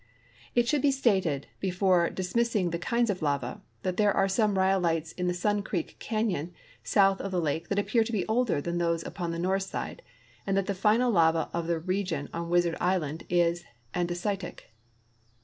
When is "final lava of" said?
10.73-11.67